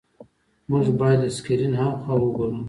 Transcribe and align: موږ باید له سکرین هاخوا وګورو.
موږ 0.69 0.85
باید 0.99 1.19
له 1.23 1.29
سکرین 1.37 1.73
هاخوا 1.81 2.13
وګورو. 2.19 2.57